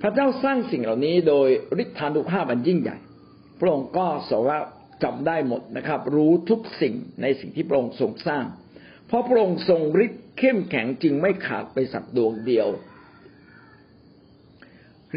[0.00, 1.48] พระเจ้าสร้างสิ่งเหล่านี้โดย
[1.82, 2.96] ฤทธานุภาพอันยิ่งใหญ่
[3.60, 4.58] พระองค์ก็สว่า
[5.04, 8.44] จำได้หมดนะครับ รู้ทุกสิ่งในสิ่งที่พระองค์ทรงสร้าง
[9.06, 12.68] เพราะพระองค์ทรงฤทธิ์เข้มแข็งจึงไม่ขาดไปสักดวงเดียว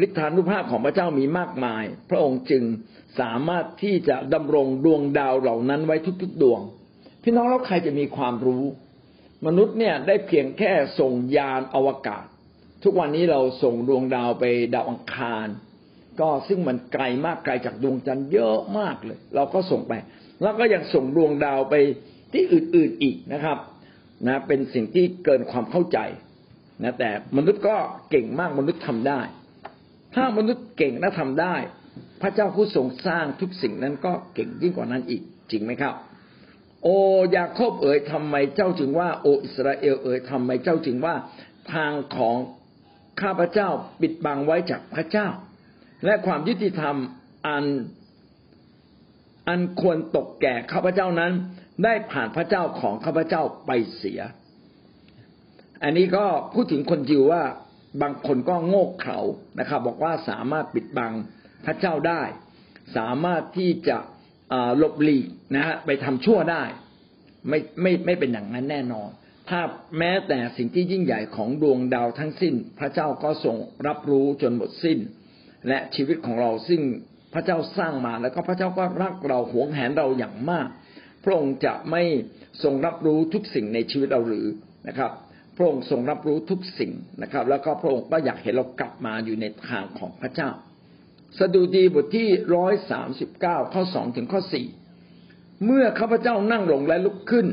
[0.04, 2.62] ฤทธานุภาพของพระเจ้ามีมากมาย พระองค์จึง
[3.20, 6.60] สามารถที่จะดำรงดวงดาวเหล่านั้นไว้ทุกๆดวง
[7.22, 8.64] พี่น้องแล้วใครจะมีความรู้
[9.46, 12.24] มนุษย์เนี่ยได้เพียงแค่ส่งยานอวกาศ
[12.84, 15.46] ทุกวันนี้เราส่งดวงดาวไปดาวอังคาร
[16.20, 19.92] ก็ซึ่งมันไกลมากไกลจากดวงจันทร์เยอะมากเลย เราก็ส่งไป
[20.42, 21.74] แล้วก็ยังส่งดวงดาวไป
[22.32, 23.58] ที่อื่นๆอีกนะครับ
[24.26, 25.98] นะเป็นสิ่งที่เกินความเข้าใจ
[26.82, 27.76] นะแต่มนุษย์ก็
[28.10, 29.20] เก่งมากมนุษย์ทำได้
[30.14, 31.54] ถ้ามนุษย์เก่งและทำได้
[32.20, 35.94] พระเจ้าผู้ทรงสร้างทุกสิ่งนั้นก็เก่งยิ่งกว่านั้นอีกจริงไหมครับ
[36.82, 36.88] โอ
[37.36, 41.14] ยาโคบเอ๋ยทำไมเจ้าจึงว่า โออิสราเอลเอ๋ยทำไมเจ้าจึงว่า
[41.72, 42.36] ทางของ
[43.22, 43.68] ข้าพเจ้า
[44.00, 45.28] ปิดบังไว้จากพระเจ้า
[46.04, 46.96] และความยุติธรรม
[47.46, 47.64] อัน
[49.48, 51.32] อันควรตกแก่ข้าพเจ้านั้น
[51.84, 54.20] ได้ผ่านพระเจ้าของข้าพเจ้าไปเสีย
[55.82, 57.44] อันนี้ก็พูดถึงคนยิวว่า
[58.02, 59.20] บางคนก็โง่เขลา
[59.58, 61.12] นะครับ บอกว่าสามารถปิดบัง
[61.66, 62.22] พระเจ้าได้
[62.96, 63.98] สามารถที่จะ
[64.78, 66.62] หลบหลีกนะฮะไปทำชั่วได้
[67.48, 69.08] ไม่ไม่ไม่เป็นอย่างนั้นแน่นอน
[69.48, 69.60] ถ้า
[69.98, 73.56] แม้แต่สิ่งที่ยิ่งใหญ่ของดวงดาวทั้งสิ้น พระเจ้าก็ทรง
[73.86, 74.98] รับรู้จนหมดสิ้น
[75.68, 76.80] และชีวิตของเราซึ่ง
[77.34, 80.68] พระเจ้าสร้างมาแล้วก็พระเจ้าก็รักเราหวงแหนเราอย่างมาก
[81.24, 82.02] พระองค์จะไม่
[82.62, 84.46] ทรงรับรู้ทุกสิ่งในชีวิตเราหรือ
[84.88, 85.12] นะครับ
[85.56, 90.50] พระองค์ทรงรับรู้ทุกสิ่งนะครับ แล้วก็พระองค์ก็อยากเห็นเรากลับมาอยู่ในทางของพระเจ้า
[91.38, 94.66] สดุดีบทที่ร้อยสามสิบเก้าข้อสองถึงข้อสี่
[95.66, 97.46] เมื่อข้าพเจ้านั่งลงและลุกขึ้น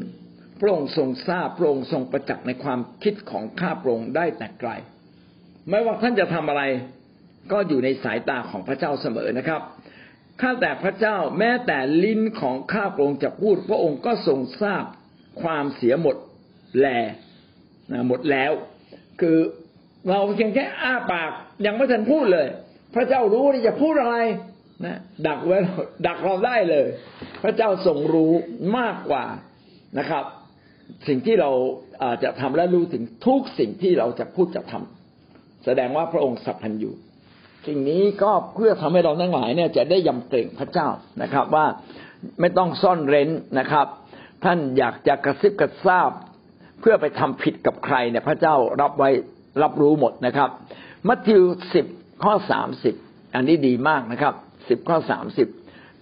[0.62, 4.70] พระองค์ทรงทราบพระองค์ทรงประจักษ์ในความคิดของข้าพระองค์ได้แต่ไกล
[5.70, 6.64] ไม่ว่าท่านจะทำอะไร
[7.52, 9.62] ก็อยู่ในสายตาของพระเจ้าเสมอนะครับ
[10.42, 14.84] ข้าแต่พระเจ้าแม้แต่ลิ้นของข้าพระองค์จะพูด พระองค์ก็ทรงทราบ
[15.42, 16.16] ความเสียหมด
[16.80, 16.88] แล
[18.08, 18.52] หมดแล้ว
[19.22, 19.38] คือ
[20.10, 21.32] เราเพียงแค่อ้าปาก
[21.66, 22.48] ยังไม่ทันพูดเลย
[22.94, 24.18] พระเจ้ารู้ว่าจะพูดอะไร
[24.86, 25.58] นะดักไว้
[26.08, 26.86] ดักเราได้เลย
[27.44, 28.32] พระเจ้าทรงรู้
[28.78, 29.26] มากกว่า
[30.00, 30.24] นะครับ
[31.08, 31.52] สิ่งที่เรา
[32.24, 36.94] จะทำและรู้ถึงทุกสิ่งที่เราจะพูดจะทำแสดงว่าพระองค์สัพพันอยู่
[37.68, 40.88] สิ่งนี้ก็เพื่อทำให้เราทั้งหลายเนี่ยจะได้ยำเกรงพระเจ้า
[41.22, 41.66] นะครับ ว่า
[42.40, 43.88] ไม่ต้องซ่อนเร้นนะครับ
[44.44, 46.12] ท่านอยากจะกระซิบกระซาบ
[46.82, 49.10] เพื่อไปทำผิดกับใครเนี่ยพระเจ้ารับไว้
[49.64, 50.50] รับรู้หมดนะครับ
[51.08, 51.44] มัทธิว
[51.74, 51.86] สิบ
[52.24, 52.96] ข้อสามสิบ
[53.36, 54.34] อันนี้ดีมากนะครับ
[54.70, 55.48] สิบข้อสามสิบ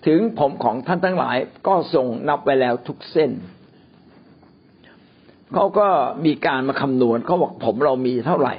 [0.08, 3.32] ถึงผมของท่านทั้งหลายก็ทรงนับไว้แล้วทุกเส้น
[5.54, 5.88] เขาก็
[6.26, 8.56] มีการมาคำนวณเขาบอกผมเรามีเท่าไหร่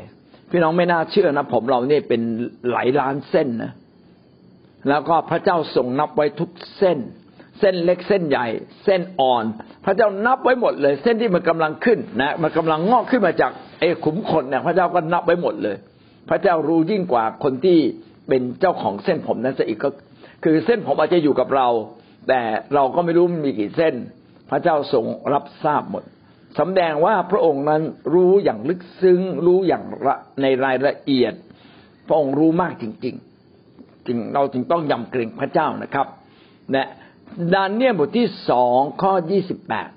[0.51, 2.23] พี่น้องไม่น่าเชื่อนะผมเราเนี่ยเป็น
[2.71, 3.73] หลายล้านเส้นนะ
[4.89, 6.99] แล้วก็พระเจ้าทรงนับไว้ทุกเส้น
[7.61, 8.47] เส้นเล็กเส้นใหญ่
[8.85, 9.45] เส้นอ่อน
[9.85, 15.77] พระเจ้านับไว้หมดเลย เส้นที่มันกำลังขึ้นนะ มันกำลังงอกขึ้นมาจากไอ้ขุมขนเนี่ยพระเจ้าก็นับไว้หมดเลย
[16.29, 17.79] พระเจ้ารู้ยิ่งกว่าคนที่
[18.29, 19.91] เป็นเจ้าของเส้นผมนั้นซะอีกก็
[20.45, 21.69] คือเส้นผมอาจจะอยู่กับเรา
[22.29, 22.41] แต่
[22.75, 23.95] เราก็ไม่รู้มีกี่เส้น
[24.51, 26.05] พระเจ้าทรงรับทราบหมด
[26.59, 27.83] สำแดงว่าพระองค์นั้น
[28.15, 29.83] รู้อย่างลึกซึ้ง รู้อย่าง
[30.43, 31.35] ในรายละเอียด
[32.09, 33.15] พระองค์รู้มากจริง
[33.61, 36.07] ๆ จึงเราจึงต้องยำเกรงพระเจ้านะครับ
[36.75, 36.89] นะ
[37.55, 39.91] ดานเนียบทที่สองข้อยี่สิบแปด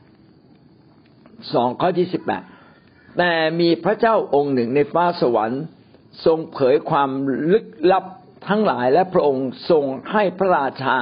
[1.54, 2.44] สองข้อยี่สิบแปด
[3.18, 5.64] แต่มีพระเจ้าองค์หนึ่งในฟ้าสวรรค์
[6.26, 7.10] ทรงเผยความ
[7.54, 8.06] ลึกลับ
[8.48, 10.98] ทั้งหลายและพระองค์ทรงให้พระราชา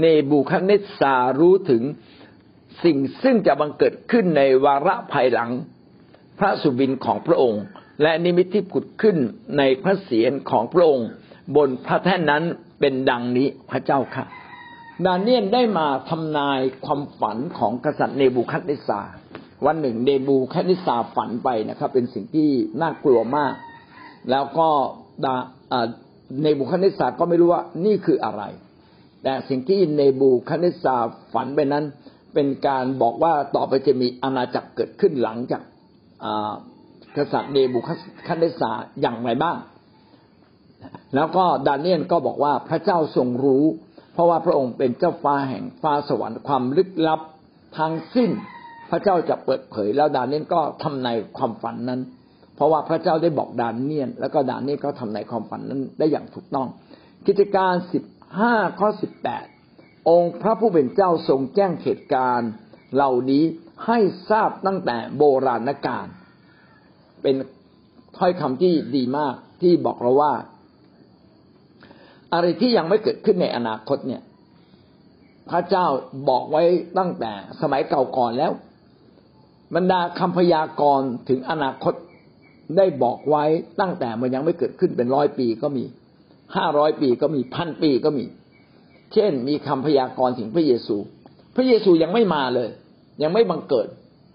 [0.00, 1.82] เนบูคัดเนสซารู้ถึง
[2.84, 5.50] สิ่งซึ่งจะบังเกิดขึ้นในวาระภายหลัง
[6.38, 7.62] พระสุบินของพระองค์
[8.02, 9.16] และนิมิตที่ผุดขึ้น
[9.58, 11.08] ในพระเศียรของพระองค์
[11.56, 12.44] บนพระแท่นนั้น
[12.80, 14.24] เป็นดังนี้พระเจ้าค่ะ
[15.04, 19.00] ดาเนียนได้มาทำนายความฝันของกษัตริย์เนบูคัดเนสซา
[19.66, 22.48] วันหนึ่งเนบูคัดเนสซาฝันไปนะครับ เป็นสิ่งที่
[22.80, 23.54] น่ากลัวมาก
[24.30, 24.68] แล้วก็
[26.42, 28.42] ในบุคันิสาก็ไม่รู้ว่านี่คืออะไร
[29.22, 30.96] แต่สิ่งที่ในบูคันิสา
[31.32, 31.84] ฝันไปนั้น
[32.34, 35.62] เป็นการบอกว่าต่อไปจะมีอาณาจักรเกิดขึ้นหลังจาก
[37.16, 37.78] กษัตริย์เนบู
[38.26, 39.56] คันิสาอย่างไรบ้าง
[41.14, 43.64] แล้วก็ดาเนียนก็บอกว่าพระเจ้าทรงรู้
[44.12, 47.20] เพราะว่าพระองค์เป็นเจ้าฟ้าแห่งฟ้าสวรรค์ความลึกลับ
[47.76, 48.30] ทางสิ้น
[48.90, 52.00] พระเจ้าจะเปิดเผย แล้วดาเนียนก็ทำในความฝันนั้น
[52.56, 56.68] เพราะว่าพระเจ้าได้บอกดานเนียน แล้วก็ดานเนียนก็ทำในความฝันนั้นได้อย่างถูกต้อง
[57.26, 58.04] กิจการสิบ
[58.38, 59.46] ห้าข้อสิบแปด
[60.08, 62.50] องค์พระผู้เป็นเจ้าทรงแจ้งเหตุการณ์
[62.94, 63.44] เหล่านี้
[63.86, 63.98] ให้
[64.30, 66.06] ทราบตั้งแต่โบราณกาล
[67.22, 67.34] เป็น
[68.18, 70.32] ถ้อยคำที่ดีมากที่บอกเราว่า
[72.32, 74.22] อะไรที่ยังไม่เกิดขึ้นในอนาคตเนี่ย
[75.50, 75.86] พระเจ้า
[76.28, 76.62] บอกไว้
[76.98, 78.52] ตั้งแต่สมัยเก่าก่อนแล้ว
[79.74, 81.94] บรรดาคำพยากรณ์ถึงอนาคต
[82.76, 83.44] ได้บอกไว้
[83.80, 85.84] ตั้งแต่มันยังไม่เกิดขึ้นเป็นร้อยปีก็มี
[86.56, 88.24] ห้าร้อยปีก็มีพันปีก็มี
[89.12, 90.96] เช่น มีคำพยากรณ์ถึงพระเยซู
[91.56, 92.68] พระเยซูยังไม่มาเลย
[93.22, 93.88] ยังไม่บังเกิด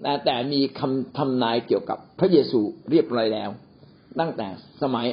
[0.05, 3.49] นะแต่มีคำทำนายเกี่ยวกับพระเยซูเรียบร้อยแล้ว
[4.19, 4.47] ตั้งแต่
[4.81, 5.07] สมัย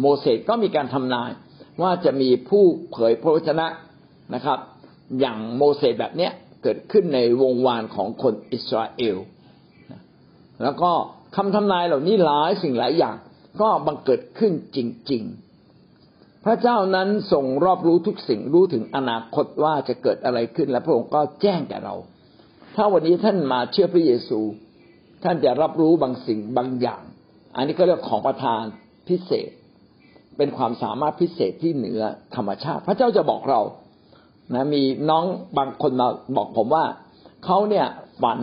[0.00, 1.30] โมเสสก็มีการทำนาย
[1.82, 3.66] ว่าจะมีผู้เผยพระวจนะ
[4.34, 4.58] นะครับ
[5.20, 9.16] อย่างโมเสสแบบเนี้ยเกิดขึ้นในวงวานของคนอิสราเอล
[10.62, 10.92] แล้วก็
[11.36, 13.16] คำทำนายเหล่านี้หลายสิ่งหลายอย่าง
[13.60, 14.78] ก็บังเกิดขึ้นจ
[15.12, 15.22] ริง
[15.84, 21.94] ๆ พระเจ้านั้นทรงรอบรู้ทุกสิ่งรู้ถึงอนาคตว่าจะเกิดอะไรขึ้น และพระองค์ก็แจ้งแก่เรา
[22.76, 24.40] ถ้าวันนี้ท่านมาเชื่อพระเยซู
[25.24, 27.02] ท่านจะรับรู้บางสิ่งบางอย่าง
[27.56, 28.62] อันนี้ก็เรียกของประทาน
[29.08, 29.50] พิเศษ
[30.36, 32.02] เป็นความสามารถพิเศษที่เหนือ
[32.36, 33.60] ธรรมชาติ พระเจ้าจะบอกเรา
[34.54, 35.24] นะมีน้อง
[35.58, 36.84] บางคนมาบอกผมว่า
[37.44, 37.86] เขาเนี่ย
[38.22, 38.38] ฝัน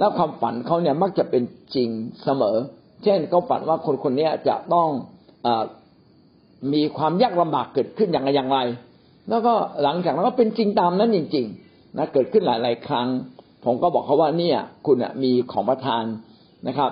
[0.00, 1.42] แล้วความฝันเขาเนี่ยมักจะเป็น
[1.74, 1.88] จริง
[2.24, 2.56] เสมอ
[3.04, 4.88] เช่นเขาฝันว่าคนคนนี้จะต้อง
[5.46, 5.48] อ
[6.72, 8.58] มีความยากลำบากเกิดขึ้นอย่างไรอย่างไร
[9.28, 13.08] แล้วก็หลังจากนั้นก็เป็นจริงตามนั้นจริงๆนะเกิดขึ้นหลาย ๆ ครั้ง
[13.64, 16.04] ผมก็บอกเขาว่าเนี่ย คุณมีของประทาน
[16.68, 16.90] นะครับ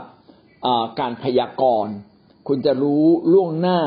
[1.01, 1.95] การพยากรณ์
[2.49, 3.79] คุณจะรู้ล่วงหน้า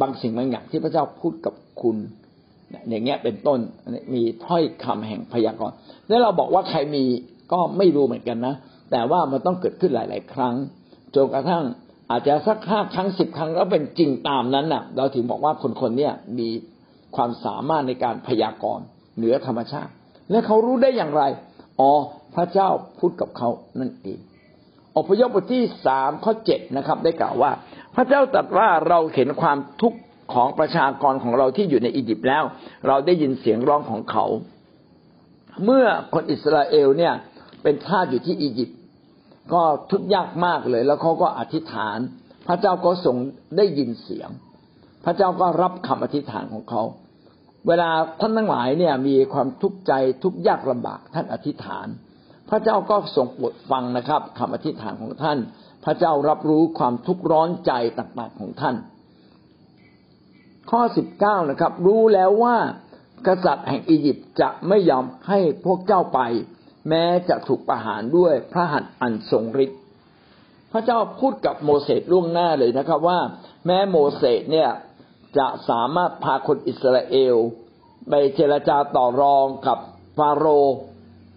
[0.00, 1.96] บางสิ่งบางอย่างที่พระเจ้าพูดกับคุณ
[2.88, 3.58] อย่างเงี้ยเป็นต้น
[4.14, 5.74] มีถ้อยคำแห่งพยากรณ์
[6.08, 7.04] แล้วเราบอกว่าใครมี
[7.52, 8.54] ก็ไม่รู้เหมือนกันนะ
[8.90, 10.54] แต่ว่ามันต้องเกิดขึ้นหลาย ๆ ครั้ง
[11.14, 11.64] จนกระทั่ง
[12.10, 16.48] อาจจะสักห้าครั้งสิบครั้งแล้วเป็นจริงตามนั้นน่ะ เราถึงบอกว่าคนคนนี้มี
[17.16, 18.84] ความสามารถในการพยากรณ์
[19.16, 19.92] เหนือธรรมชาติ
[20.30, 21.22] และเขารู้ได้อย่างไร
[21.80, 21.92] อ๋อ
[22.34, 23.48] พระเจ้าพูดกับเขา
[23.80, 24.18] นั่นเอง
[24.96, 27.50] อพยพบทที่สามข้อเจ็ดนะครับ ได้กล่าวว่า
[27.94, 29.98] พระเจ้าตรัสว่าเราเห็นความทุกข์
[30.34, 32.44] ของประชากรของเราที่อยู่ในอียิปต์แล้ว
[32.86, 34.24] เราได้ยินเสียงร้องของเขา
[35.64, 37.14] เมื่อคนอิสราเอลเนี่ย
[37.62, 38.78] เป็นทาสอยู่ที่อียิปต์
[39.52, 41.98] ก็ทุกข์ยากมากเลย แล้วเขาก็อธิษฐาน
[42.46, 43.16] พระเจ้าก็ทรง
[43.56, 44.30] ได้ยินเสียง
[45.04, 46.82] พระเจ้าก็รับคำอธิษฐานของเขา
[47.66, 49.92] เวลาท่านทั้งหลายเนี่ยมีความทุกข์ใจ
[50.22, 51.86] ทุกข์ยากลำบากท่านอธิษฐาน
[52.50, 55.38] พระเจ้าก็ทรงโปรดฟังนะครับคำอธิษฐานของท่าน
[55.84, 58.76] พระเจ้ารับรู้ความทุกข์ร้อนใจต่างๆของท่าน
[60.70, 62.56] ข้อสิบเก้านะครับ รู้แล้วว่า
[63.26, 66.20] กษัตริย์แห่งอียิปต์จะไม่ยอมให้พวกเจ้าไป
[66.88, 69.80] แม้จะถูกประหารด้วยพระหัตถ์อันทรงฤทธิ์
[70.72, 73.18] พระเจ้าพูดกับโมเสสล่วงหน้าเลยนะครับว่า
[73.66, 74.70] แม้โมเสสเนี่ย
[75.38, 77.36] จะสามารถพาคนอิสราเอล
[78.08, 79.78] ไปเจรจาต่อรองกับ
[80.16, 80.76] ฟาโรห์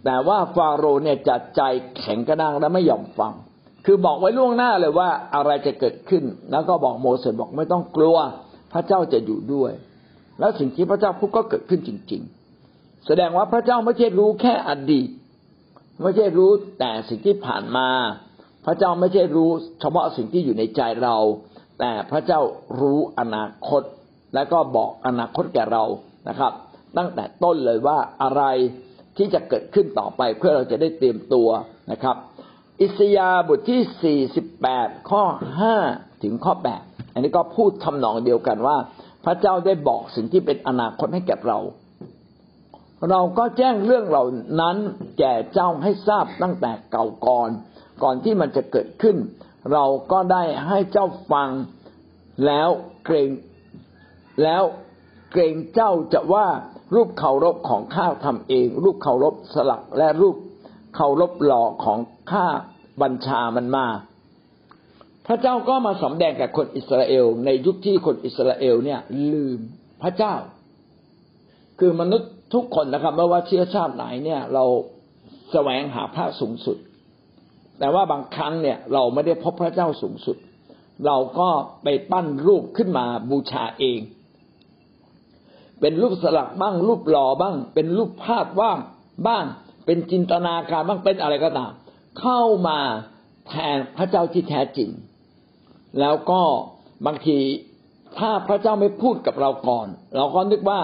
[0.05, 1.61] แต่ว่าฟาโรห์เนี่ยจะใจ
[1.97, 3.33] แข็งกระด้างและไม่ยอมฟัง
[3.85, 8.17] คือบอกไว้ล่วงหน้าเลยว่าอะไรจะเกิดขึ้น แล้วก็บอกโมเสสบอกไม่ต้องกลัว
[8.73, 9.71] พระเจ้าจะอยู่ด้วย
[10.39, 12.21] แล้วสิ่งที่พระเจ้าพูดก็เกิดขึ้นจริง
[12.63, 15.09] ๆ แสดงว่าพระเจ้าไม่ใช่รู้แค่อดีต
[16.03, 17.87] ไม่ใช่รู้แต่สิ่งที่ผ่านมา
[18.65, 19.49] พระเจ้าไม่ใช่รู้
[19.81, 21.17] เฉพาะสิ่งที่อยู่ในใจเรา
[21.79, 22.41] แต่พระเจ้า
[22.79, 23.81] รู้อนาคต
[24.35, 25.83] และก็บอกอนาคตแก่เรา
[26.29, 26.51] นะครับ
[26.97, 28.43] ตั้งแต่ต้นเลยว่าอะไร
[29.17, 31.49] ที่จะเกิดขึ้นต่อไปเพื่อเราจะได้เตรียมตัว
[31.91, 32.15] นะครับ
[32.81, 35.23] อิสยาบทที่ 48 ข้อ
[35.73, 36.53] 5 ถึงข้อ
[36.85, 38.77] 8 อันนี้ก็พูดทำนองเดียวกันว่า
[39.25, 41.59] พระเจ้าได้บอกสิ่งที่เป็นอนาคตให้แก่เรา
[43.09, 44.25] เราก็แจ้งเรื่องเหล่า
[44.61, 44.77] นั้น
[45.19, 47.49] แก่เจ้าให้ทราบตั้งแต่เก่าก่อน
[48.03, 49.17] ก่อนที่มันจะเกิดขึ้น
[49.73, 51.49] เราก็ได้ให้เจ้าฟัง
[52.45, 52.69] แล้ว
[53.05, 53.29] เกรง
[54.43, 54.63] แล้ว
[55.31, 56.47] เกรงเจ้าจะว่า
[56.95, 60.35] รูปเคารพของข้าทำเอง รูปเคารพสลักและรูป
[60.95, 61.99] เคารพหล่อของ
[62.31, 62.45] ข้า
[63.01, 63.87] บัญชามันมา
[65.27, 68.99] พระเจ้าก็มาสำแดงกับคนอิสราเอล ในยุคที่คนอิสราเอลเนี่ย
[69.31, 69.59] ลืม
[70.01, 70.33] พระเจ้า
[71.79, 74.65] คือมนุษย์ ทุกคนนะครับไม่ว่าเชื้อชาติไหนเนี่ย เรา
[75.51, 76.77] แสวงหาพระสูงสุด
[77.79, 80.37] แต่ว่าบางครั้งเนี่ย เราไม่ได้พบพระเจ้าสูงสุด
[81.05, 81.49] เราก็
[81.83, 83.99] ไปปั้นรูปขึ้นมาบูชาเอง
[85.81, 88.79] เป็นรูปสลักบ้าง รูปหล่อบ้าง เป็นรูปภาพว่าง
[89.27, 89.45] บ้าง
[89.85, 91.71] เป็นจินตนาการบ้างเป็นอะไรก็ตาม
[92.19, 92.79] เข้ามา
[93.47, 94.89] แทนพระเจ้าที่แท้จริง
[95.99, 96.41] แล้วก็
[97.05, 97.37] บางที
[98.17, 100.81] ถ้าพระเจ้าไม่พูดกับเราก่อน เราก็นึกว่า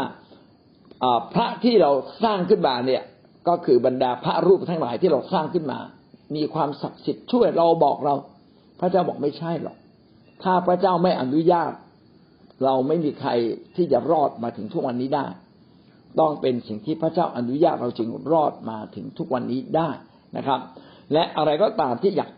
[1.33, 1.91] พระที่เรา
[2.23, 3.03] สร้างขึ้นมาเนี่ย
[3.47, 5.79] ก็คือบรรดาพระรูปทั้งหลายที่เราสร้างขึ้นมา
[6.35, 8.15] มีความศักดิ์สิทธิ์ช่วยเราบอกเรา
[8.79, 9.77] พระเจ้าบอกไม่ใช่หรอก
[10.43, 11.71] ถ้าพระเจ้าไม่อนุญาต
[12.63, 13.31] เราไม่มีใคร
[13.75, 15.25] ที่จะรอดมาถึงทุกวันนี้ได้
[16.19, 19.89] ต้องเป็นสิ่งที่พระเจ้าอนุญาตเราจึงรอดมาถึงทุกวันนี้ได้
[20.37, 20.59] นะครับ
[21.13, 22.29] และอะไรก็ตามที่อยาก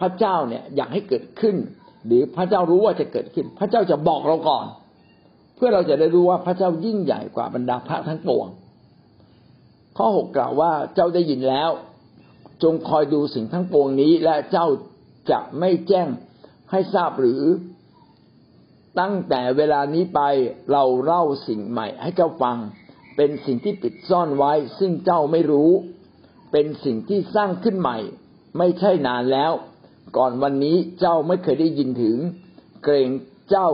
[0.00, 1.56] พระเจ้าเนี่ยอยากให้เกิดขึ้น
[2.06, 4.66] หรือพระเจ้ารู้ว่าจะเกิดขึ้น พระเจ้าจะบอกเราก่อน
[5.62, 8.46] พื่อเราจะได้รู้ว่าพระเจ้ายิ่งใหญ่กว่าบรรดาพระทั้งปวง
[9.96, 11.70] ข้อหกกล่าวว่าเจ้าได้ยินแล้ว
[12.62, 14.66] จงคอยดูสิ่งทั้งปวงนี้และเจ้า
[15.30, 16.08] จะไม่แจ้ง
[16.70, 17.42] ให้ทราบหรือ
[19.00, 20.20] ตั้งแต่เวลานี้ไป
[20.72, 22.56] เราเล่าสิ่งใหม่ให้เจ้าฟัง
[23.16, 25.70] เป็นสิ่งที่ปิดซ่อนไว้ ซึ่งเจ้าไม่รู้
[26.52, 27.98] เป็นสิ่งที่สร้างขึ้นใหม่
[28.58, 29.52] ไม่ใช่นานแล้ว
[30.16, 32.16] ก่อนวันนี้เจ้าไม่เคยได้ยินถึง
[32.84, 33.10] เกรง
[33.50, 33.68] เจ้า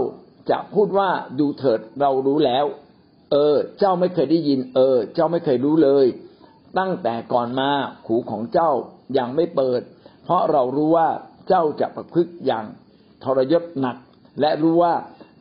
[0.50, 2.64] จะพูดว่าดูเถิดเรารู้แล้ว
[3.32, 6.06] เออ เจ้าไม่เคยได้ยิน เออ เจ้าไม่เคยรู้เลย
[6.78, 7.70] ตั้งแต่ก่อนมา
[8.06, 8.70] หูของเจ้า
[9.18, 9.80] ยังไม่เปิด
[10.24, 11.09] เพราะเรารู้ว่า
[11.48, 12.64] เจ้าจะประพฤติอย่าง
[13.24, 13.96] ทรยศหนัก
[14.40, 14.94] และรู้ว่า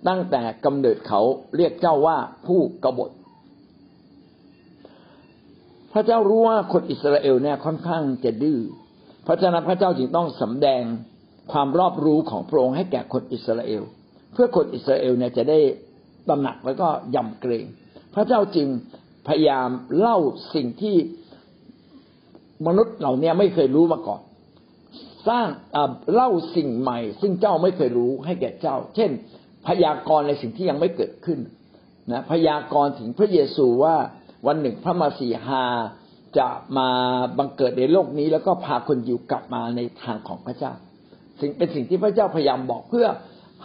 [0.08, 1.22] ตั้งแต่กำเนิดเขา
[1.56, 3.12] เรียกเจ้าว่าผู้กบฏ
[5.94, 8.60] พระเจ้ารู้ว่าคนอิสราเอลเนี่ยค่อนข้างจะดื้อ
[9.24, 10.84] เพราะฉะนั้นพระเจ้าจึงต้องสำแดง
[11.52, 13.84] ความรอบรู้ของพระองค์ให้แก่คนอิสราเอล
[14.36, 15.60] เพื่อคนอิสราเอลเนี่ยจะได้
[16.28, 17.66] ตระหนักแล้วก็ยำเกรง
[18.16, 18.68] พระเจ้าจึง
[19.28, 19.70] พยายาม
[20.00, 20.18] เล่า
[20.56, 20.98] สิ่งที่
[22.68, 24.22] มนุษย์เหล่านี้ไม่เคยรู้มาก่อน
[25.28, 25.48] สร้าง
[26.14, 29.12] เล่าสิ่งใหม่ ซึ่งเจ้าไม่เคยรู้ให้แก่เจ้า เช่น
[29.68, 31.40] พยากรณ์ในสิ่งที่ยังไม่เกิดขึ้น
[32.12, 33.96] นะพยากรณ์ถึงพระเยซูว่า
[34.48, 35.64] วันหนึ่งพระมาสีหา
[36.38, 36.90] จะมา
[37.38, 40.74] บังเกิดในโลกนี้ แล้วก็พาคนอยู่กลับมาในทางของพระเจ้า
[41.42, 43.08] สิ่งเป็นสิ่งที่พระเจ้าพยายามบอกเพื่อ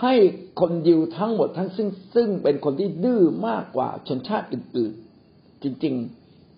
[0.02, 0.14] ให้
[0.60, 5.94] คนยิวทั้งหมดทั้งซึ่งซึ่งเป็นคนที่ดื้อมากกว่าชนชาติอื่นๆ จริง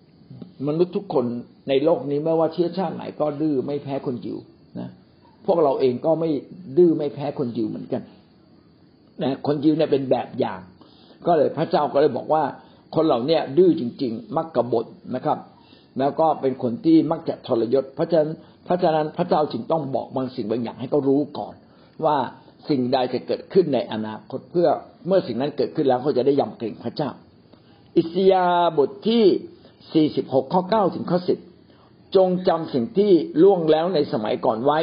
[0.01, 1.25] ๆ มนุษย์ทุกคน
[1.69, 4.37] ในโลกนี้ไม่ว่าเชื้อชาติไหนก็ดื้อไม่แพ้คนยิว
[4.79, 4.89] นะ
[5.45, 6.29] พวกเราเองก็ไม่
[6.77, 8.01] ดื้อไม่แพ้คนยิวเหมือนกัน
[9.23, 10.59] นะคนยิวเนี่ยเป็นแบบอย่าง
[11.25, 12.43] ก็เลยพระเจ้าก็เลยบอกว่า
[12.95, 15.37] คนเหล่านี้ดื้อจริง ๆ มักกบฏนะครับ
[15.99, 18.31] แล้วก็เป็นคนที่มักจะทรยศเพราะฉะนั้น
[18.67, 21.55] พระฉะนั้นพระเจ้าจึงต้องบอกบางสิ่งบางอย่างให้เขารู้ก่อน
[22.05, 22.17] ว่า
[22.69, 24.69] สิ่งใดจะเกิดขึ้นในอนาคตเพื่อ
[25.07, 27.09] เมื่อสิ่งนั้นเกิดขึ้นแล้วเขาจะได้ยำเกรงพระเจ้า
[27.97, 28.45] อิสยา
[28.77, 31.19] บทที่ 46 ข้อ 9 ถึงข้อ
[31.67, 33.11] 10 จงจำสิ่งที่
[33.43, 34.79] ล่วงแล้วในสมัยก่อนไว้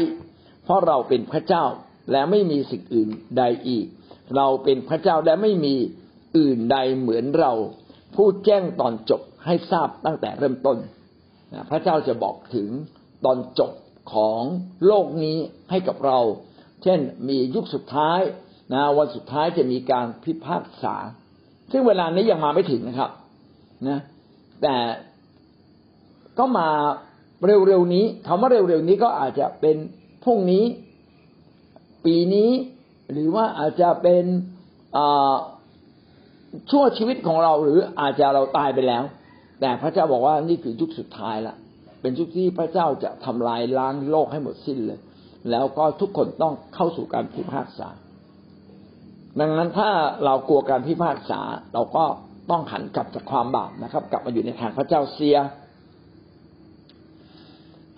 [0.65, 1.65] เพราะเราเป็นพระเจ้า
[2.13, 3.87] และไม่มีสิ่งอื่นใดอีก
[4.37, 5.75] เราเป็นพระเจ้าและไม่มี
[6.39, 7.53] อื่นใดเหมือนเรา
[8.15, 10.79] ผู้แจ้งตอนจบให้ทราบตั้งแต่เริ่มต้น
[11.71, 12.69] พระเจ้าจะบอกถึง
[13.25, 13.73] ตอนจบ
[14.13, 14.43] ของ
[14.87, 15.37] โลกนี้
[15.71, 16.19] ให้กับเรา
[16.83, 18.21] เช่น มียุคสุดท้าย
[18.73, 20.97] นะวันสุดท้ายจะมีการพิพากษา
[21.73, 23.11] ซึ่งเวลานี้ยังมาไม่ถึงนะครับ
[23.89, 23.99] นะ
[24.63, 24.77] แต่
[26.39, 26.69] ก็มา
[27.47, 29.77] เร็วๆนี้คำว่าเร็วๆนี้ก็อาจจะเป็น
[30.25, 30.65] พรุ่งนี้
[32.05, 32.51] ปีนี้
[33.13, 34.25] หรือว่าอาจจะเป็น
[36.71, 39.05] ชั่วชีวิตของเราหรืออาจจะเราตายไปแล้ว
[39.61, 41.55] แต่พระเจ้าบอกว่านี่คือยุคสุดท้ายละ
[42.01, 44.99] เป็นยุคที่พระเจ้าจะทำลายล้างโลกให้หมดสิ้นเลย
[45.51, 47.89] แล้วก็ทุกคนต้องเข้าสู่การพิพากษา
[49.41, 49.91] ดังนั้นถ้า
[50.25, 51.41] เรากลัวการพิพากษา
[51.75, 52.05] เราก็
[52.51, 55.37] ต้องหันกลับจากความบาปนะครับ กลับมาอยู่ในทางพระเจ้าเสีย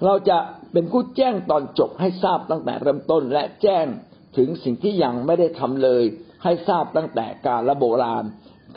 [0.05, 0.38] เราจะ
[0.72, 3.87] เป็นผู้แจ้งตอนจบให้ทราบตั้งแต่เริ่มต้น และแจ้ง
[4.37, 6.05] ถึงสิ่งที่ยังไม่ได้ทำเลย
[6.42, 8.24] ให้ทราบตั้งแต่การะโบราณ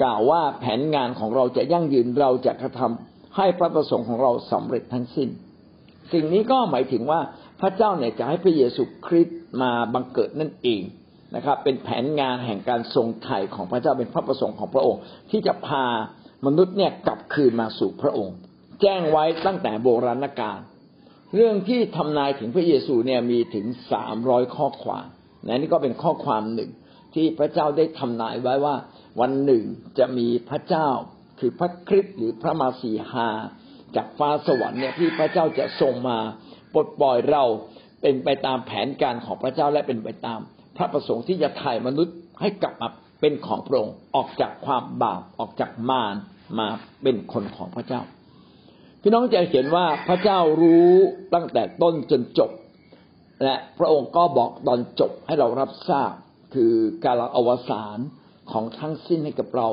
[0.01, 5.29] กล่าวว่าแผนงานของเราจะยั่งยืนเราจะกระทำให้พระประสงค์ของเราสำเร็จทั้งสิ้น
[6.13, 7.19] สิ่งนี้ก็หมายถึงว่า
[7.61, 10.81] พระเจ้าเนี่ยจะให้พระเยซูคริสต์มาบังเกิดนั่นเอง
[11.35, 15.85] นะครับ เป็นแผนงานแห่งการทรงไถ่ของพระเจ้าเป็นพระประสงค์ของพระองค์ ที่จะพา
[16.45, 18.35] มนุษย์เนี่ยกลับคืนมาสู่พระองค์
[18.81, 20.59] แจ้งไว้ตั้งแต่โบราณกาล
[21.35, 25.07] เรื่องที่ทำนายถึงพระเยซูเนี่ยมีถึงสามร้อยข้อความ
[25.47, 26.71] นะนี่ก็เป็นข้อความหนึ่ง
[27.13, 28.75] ที่พระเจ้าได้ทำนายไว้ว่า
[29.21, 29.63] วันหนึ่ง
[29.99, 30.89] จะมีพระเจ้า
[31.39, 33.29] คือพระคริสต์หรือพระมาสีหา
[33.95, 36.17] จากฟ้าสวรรค์เนี่ยที่พระเจ้าจะส่งมา
[36.75, 37.43] ปลดปล่อยเรา
[38.01, 40.39] เป็นไปตามแผนการของพระเจ้าและเป็นไปตาม
[40.77, 42.89] พระประสงค์ที่จะถ่ายมนุษย์ให้กลับมา
[43.21, 46.15] เป็นของพระองค์ออกจากความบาปออกจากมาร
[46.59, 46.67] มา
[47.03, 48.01] เป็นคนของพระเจ้า
[49.01, 50.93] พี่น้องจะเห็นว่าพระเจ้ารู้
[51.33, 52.51] ตั้งแต่ต้นจนจบ
[53.43, 56.13] และพระองค์ก็บอกตอนจบให้เรารับทราบ
[56.53, 56.73] คือ
[57.05, 57.97] การอวสาน
[58.51, 59.69] ของทั้งสิ้นให้กับเรา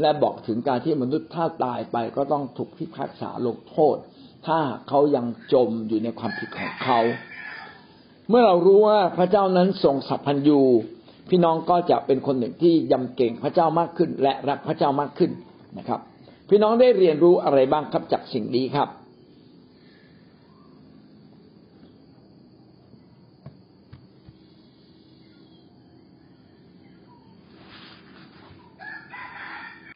[0.00, 3.96] และบอกถึงการที่มนุษย์ถ้าตายไปก็ต้องถูกพิพากษาลงโทษ
[4.46, 7.00] ถ้าเขายังจมอยู่ในความผิดของเขา
[8.30, 10.60] เมื่อเรารู้ว่าพระเจ้านั้นทรงสัพพัญญู
[11.30, 15.30] พี่น้องก็จะเป็นคนหนึ่งที่ยำเก่งพระเจ้ามากขึ้น และรักพระเจ้ามากขึ้น
[15.78, 16.00] นะครับ
[16.48, 18.88] พี่น้องได้เรียนรู้อะไรบ้างครับจากสิ่งนี้ครับ